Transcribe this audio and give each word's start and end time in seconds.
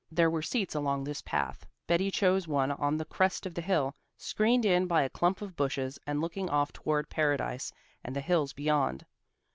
There 0.11 0.31
were 0.31 0.41
seats 0.41 0.73
along 0.73 1.03
this 1.03 1.21
path. 1.21 1.67
Betty 1.85 2.09
chose 2.09 2.47
one 2.47 2.71
on 2.71 2.97
the 2.97 3.05
crest 3.05 3.45
of 3.45 3.53
the 3.53 3.61
hill, 3.61 3.93
screened 4.17 4.65
in 4.65 4.87
by 4.87 5.03
a 5.03 5.11
clump 5.11 5.43
of 5.43 5.55
bushes 5.55 5.99
and 6.07 6.19
looking 6.19 6.49
off 6.49 6.73
toward 6.73 7.07
Paradise 7.11 7.71
and 8.03 8.15
the 8.15 8.21
hills 8.21 8.51
beyond. 8.51 9.05